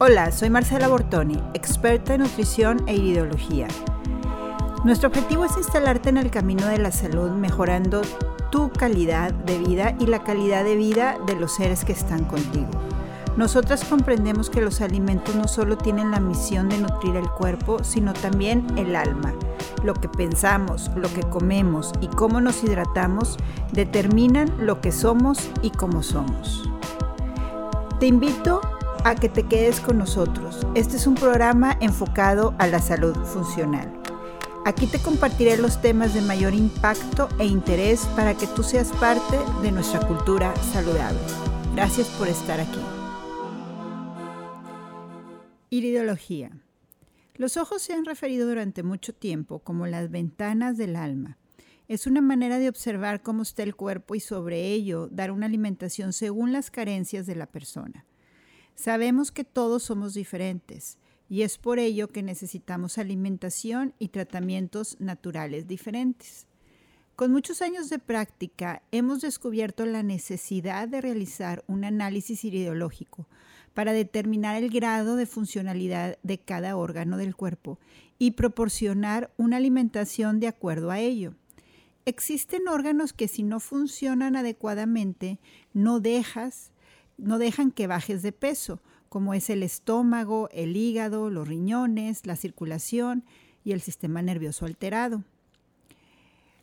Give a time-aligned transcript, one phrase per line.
[0.00, 3.66] Hola, soy Marcela Bortoni, experta en nutrición e iridología.
[4.84, 8.02] Nuestro objetivo es instalarte en el camino de la salud mejorando
[8.52, 12.68] tu calidad de vida y la calidad de vida de los seres que están contigo.
[13.36, 18.12] Nosotras comprendemos que los alimentos no solo tienen la misión de nutrir el cuerpo, sino
[18.12, 19.34] también el alma.
[19.82, 23.36] Lo que pensamos, lo que comemos y cómo nos hidratamos
[23.72, 26.70] determinan lo que somos y cómo somos.
[27.98, 28.60] Te invito
[29.20, 30.66] que te quedes con nosotros.
[30.74, 33.92] Este es un programa enfocado a la salud funcional.
[34.64, 39.38] Aquí te compartiré los temas de mayor impacto e interés para que tú seas parte
[39.62, 41.18] de nuestra cultura saludable.
[41.74, 42.80] Gracias por estar aquí.
[45.70, 46.50] Iridología.
[47.34, 51.38] Los ojos se han referido durante mucho tiempo como las ventanas del alma.
[51.86, 56.12] Es una manera de observar cómo está el cuerpo y sobre ello dar una alimentación
[56.12, 58.04] según las carencias de la persona.
[58.78, 65.66] Sabemos que todos somos diferentes y es por ello que necesitamos alimentación y tratamientos naturales
[65.66, 66.46] diferentes.
[67.16, 73.26] Con muchos años de práctica hemos descubierto la necesidad de realizar un análisis iridológico
[73.74, 77.80] para determinar el grado de funcionalidad de cada órgano del cuerpo
[78.16, 81.34] y proporcionar una alimentación de acuerdo a ello.
[82.04, 85.40] Existen órganos que si no funcionan adecuadamente
[85.72, 86.70] no dejas
[87.18, 92.36] no dejan que bajes de peso, como es el estómago, el hígado, los riñones, la
[92.36, 93.24] circulación
[93.64, 95.24] y el sistema nervioso alterado.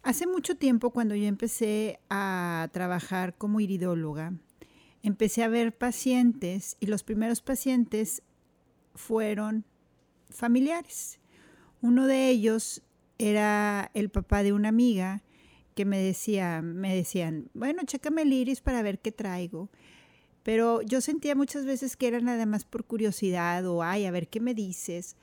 [0.02, 4.34] Hace mucho tiempo, cuando yo empecé a trabajar como iridóloga,
[5.02, 8.22] empecé a ver pacientes y los primeros pacientes
[8.94, 9.66] fueron
[10.30, 11.20] familiares.
[11.82, 12.82] Uno de ellos
[13.18, 15.24] era el papá de una amiga
[15.76, 19.70] que me decía, me decían, bueno, chécame el iris para ver qué traigo.
[20.46, 24.28] Pero yo sentía muchas veces que era nada más por curiosidad o, ay, a ver
[24.28, 25.16] qué me dices,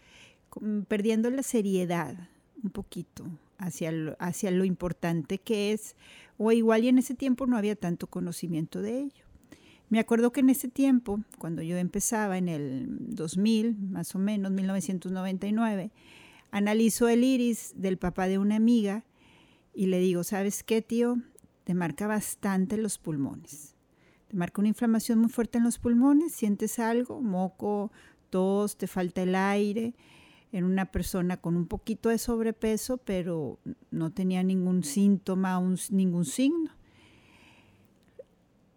[0.88, 2.28] perdiendo la seriedad
[2.60, 5.94] un poquito hacia lo, hacia lo importante que es,
[6.38, 9.24] o igual y en ese tiempo no había tanto conocimiento de ello.
[9.90, 14.50] Me acuerdo que en ese tiempo, cuando yo empezaba en el 2000, más o menos,
[14.50, 15.92] 1999,
[16.50, 19.04] analizo el iris del papá de una amiga
[19.72, 21.18] y le digo, ¿sabes qué, tío?
[21.62, 23.71] Te marca bastante los pulmones
[24.32, 27.92] marca una inflamación muy fuerte en los pulmones, sientes algo, moco,
[28.30, 29.94] tos, te falta el aire,
[30.52, 33.58] en una persona con un poquito de sobrepeso, pero
[33.90, 35.60] no tenía ningún síntoma,
[35.90, 36.70] ningún signo.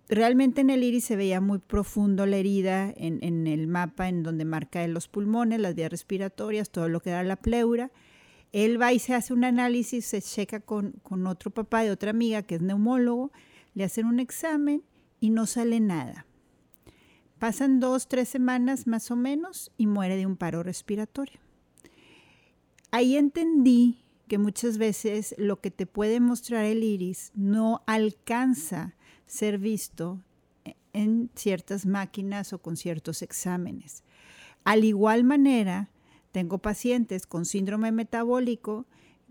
[0.08, 4.46] Realmente en el iris se veía muy profundo la herida en, el mapa en donde
[4.46, 7.92] marca los pulmones, las vías respiratorias, todo lo que da la pleura.
[8.52, 12.12] Él va y se hace un análisis, se checa con, con otro papá de otra
[12.12, 13.32] amiga que es neumólogo,
[13.74, 14.84] le hacen un examen
[15.26, 16.28] y no sale nada.
[17.40, 21.40] Pasan dos, tres semanas más o menos y muere de un paro respiratorio.
[22.92, 28.94] Ahí entendí que muchas veces lo que te puede mostrar el iris no alcanza
[29.26, 30.22] ser visto
[30.94, 34.04] en ciertas máquinas o con ciertos exámenes.
[34.64, 35.90] Al igual manera,
[36.32, 38.86] tengo pacientes con síndrome metabólico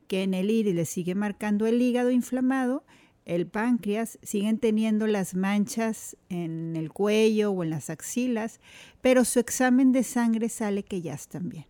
[0.08, 2.84] que en el iris le sigue marcando el hígado inflamado
[3.24, 8.60] el páncreas, siguen teniendo las manchas en el cuello o en las axilas,
[9.00, 11.66] pero su examen de sangre sale que ya están bien.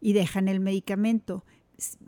[0.00, 1.44] Y dejan el medicamento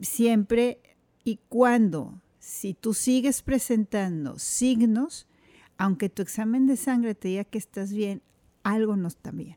[0.00, 0.81] siempre
[1.25, 5.27] y cuando, si tú sigues presentando signos,
[5.78, 8.22] aunque tu examen de sangre te diga que estás bien,
[8.62, 9.56] algo no está bien,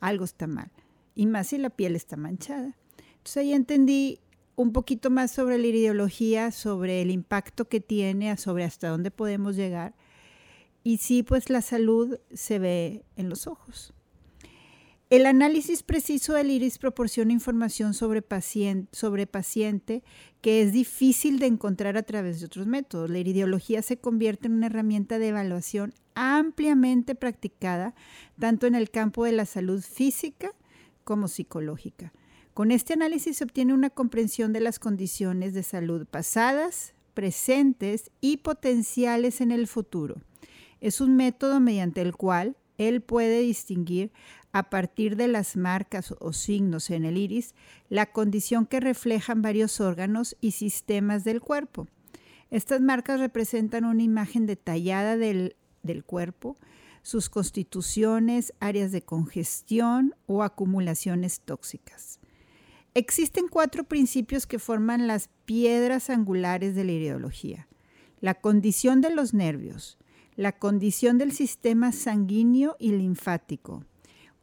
[0.00, 0.70] algo está mal.
[1.14, 2.76] Y más si la piel está manchada.
[3.18, 4.20] Entonces ahí entendí
[4.60, 9.56] un poquito más sobre la ideología, sobre el impacto que tiene, sobre hasta dónde podemos
[9.56, 9.94] llegar.
[10.84, 13.94] Y sí, pues la salud se ve en los ojos.
[15.08, 20.04] El análisis preciso del iris proporciona información sobre paciente, sobre paciente
[20.40, 23.10] que es difícil de encontrar a través de otros métodos.
[23.10, 27.94] La iridiología se convierte en una herramienta de evaluación ampliamente practicada
[28.38, 30.52] tanto en el campo de la salud física
[31.02, 32.12] como psicológica.
[32.60, 38.36] Con este análisis se obtiene una comprensión de las condiciones de salud pasadas, presentes y
[38.36, 40.20] potenciales en el futuro.
[40.82, 44.12] Es un método mediante el cual él puede distinguir
[44.52, 47.54] a partir de las marcas o signos en el iris
[47.88, 51.88] la condición que reflejan varios órganos y sistemas del cuerpo.
[52.50, 56.58] Estas marcas representan una imagen detallada del, del cuerpo,
[57.00, 62.19] sus constituciones, áreas de congestión o acumulaciones tóxicas.
[62.94, 67.68] Existen cuatro principios que forman las piedras angulares de la ideología.
[68.20, 69.96] La condición de los nervios,
[70.34, 73.84] la condición del sistema sanguíneo y linfático,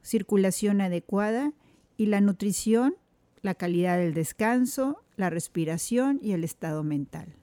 [0.01, 1.53] circulación adecuada
[1.97, 2.95] y la nutrición,
[3.41, 7.35] la calidad del descanso, la respiración y el estado mental.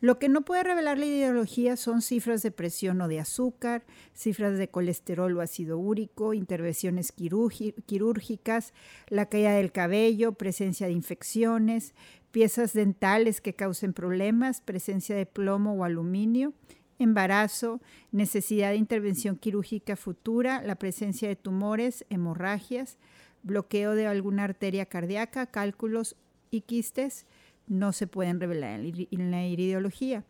[0.00, 3.84] Lo que no puede revelar la ideología son cifras de presión o de azúcar,
[4.14, 8.72] cifras de colesterol o ácido úrico, intervenciones quirúrgicas,
[9.08, 11.94] la caída del cabello, presencia de infecciones,
[12.30, 16.52] piezas dentales que causen problemas, presencia de plomo o aluminio,
[17.00, 17.80] embarazo,
[18.12, 22.98] necesidad de intervención quirúrgica futura, la presencia de tumores, hemorragias,
[23.42, 26.14] bloqueo de alguna arteria cardíaca, cálculos
[26.52, 27.26] y quistes,
[27.68, 30.24] no se pueden revelar en la irideología.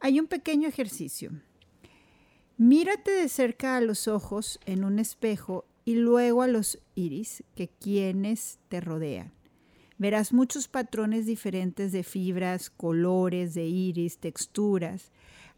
[0.00, 1.30] Hay un pequeño ejercicio.
[2.58, 7.68] Mírate de cerca a los ojos en un espejo y luego a los iris que
[7.68, 9.32] quienes te rodean.
[9.98, 15.12] Verás muchos patrones diferentes de fibras, colores de iris, texturas,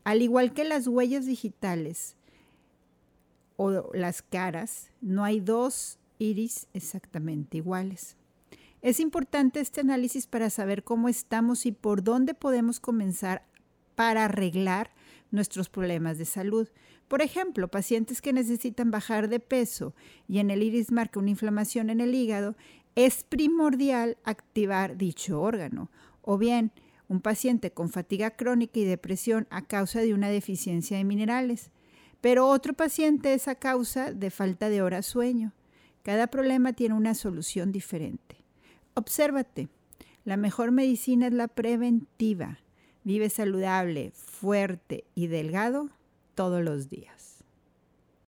[0.05, 2.17] al igual que las huellas digitales
[3.57, 8.18] o las caras, no hay dos iris exactamente iguales.
[8.81, 13.45] Es importante este análisis para saber cómo estamos y por dónde podemos comenzar
[13.97, 14.93] para arreglar
[15.33, 16.69] nuestros problemas de salud.
[17.09, 19.95] Por ejemplo, pacientes que necesitan bajar de peso
[20.29, 22.55] y en el iris marca una inflamación en el hígado,
[22.95, 25.91] es primordial activar dicho órgano.
[26.23, 26.71] O bien,
[27.09, 31.71] un paciente con fatiga crónica y depresión a causa de una deficiencia de minerales.
[32.21, 35.53] Pero otro paciente es a causa de falta de hora sueño.
[36.03, 38.48] Cada problema tiene una solución diferente.
[38.99, 39.69] Obsérvate.
[40.25, 42.59] La mejor medicina es la preventiva.
[43.05, 45.91] Vive saludable, fuerte y delgado
[46.35, 47.38] todos los días.